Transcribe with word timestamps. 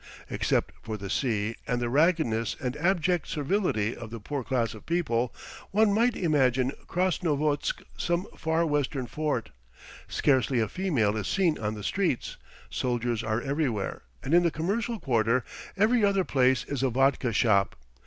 Except 0.31 0.73
for 0.81 0.97
the 0.97 1.11
sea, 1.11 1.53
and 1.67 1.79
the 1.79 1.87
raggedness 1.87 2.55
and 2.59 2.75
abject 2.77 3.27
servility 3.27 3.95
of 3.95 4.09
the 4.09 4.19
poor 4.19 4.43
class 4.43 4.73
of 4.73 4.87
people, 4.87 5.31
one 5.69 5.93
might 5.93 6.15
imagine 6.15 6.71
Krasnovodsk 6.87 7.83
some 7.97 8.25
Far 8.35 8.65
Western 8.65 9.05
fort. 9.05 9.51
Scarcely 10.07 10.59
a 10.59 10.67
female 10.67 11.15
is 11.15 11.27
seen 11.27 11.59
on 11.59 11.75
the 11.75 11.83
streets, 11.83 12.37
soldiers 12.71 13.23
are 13.23 13.41
everywhere, 13.41 14.01
and 14.23 14.33
in 14.33 14.41
the 14.41 14.49
commercial 14.49 14.99
quarter 14.99 15.45
every 15.77 16.03
other 16.03 16.23
place 16.23 16.63
is 16.63 16.81
a 16.81 16.89
vodka 16.89 17.31
shop. 17.31 17.75